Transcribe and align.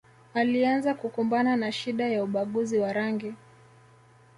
Alianza 0.33 0.93
kukumbana 0.93 1.55
na 1.55 1.71
shida 1.71 2.07
ya 2.07 2.23
ubaguzi 2.23 2.77
wa 2.79 2.93
rangi 2.93 3.33